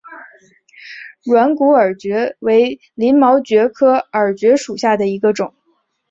[1.25, 5.53] 软骨耳蕨为鳞毛蕨科耳蕨属下的一个种。